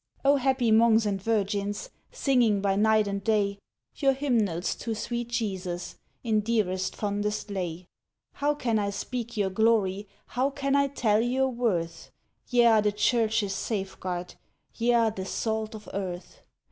O 0.25 0.37
happy 0.37 0.71
Monks 0.71 1.05
and 1.05 1.21
Virgins, 1.21 1.91
Singing 2.11 2.59
by 2.59 2.75
night 2.75 3.07
and 3.07 3.23
day, 3.23 3.59
Your 3.97 4.13
hymnals 4.13 4.73
to 4.77 4.95
Sweet 4.95 5.27
Jesus, 5.29 5.95
In 6.23 6.39
dearest, 6.39 6.95
fondest 6.95 7.51
lay! 7.51 7.85
How 8.33 8.55
can 8.55 8.79
I 8.79 8.89
speak 8.89 9.37
your 9.37 9.51
glory, 9.51 10.07
How 10.25 10.49
can 10.49 10.75
I 10.75 10.87
tell 10.87 11.21
your 11.21 11.49
worth? 11.49 12.09
Ye 12.49 12.65
are 12.65 12.81
the 12.81 12.91
Church's 12.91 13.53
safeguard; 13.53 14.33
Ye 14.73 14.91
are 14.93 15.11
the 15.11 15.23
"Salt 15.27 15.75
of 15.75 15.87
earth." 15.93 16.41